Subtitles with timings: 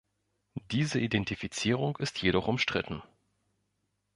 [0.71, 3.03] Diese Identifizierung ist jedoch umstritten.